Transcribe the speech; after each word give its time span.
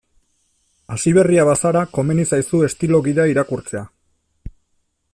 Hasiberria 0.95 1.43
bazara, 1.49 1.83
komeni 1.97 2.27
zaizu 2.31 2.63
estilo 2.71 3.05
gida 3.09 3.27
irakurtzea. 3.35 3.85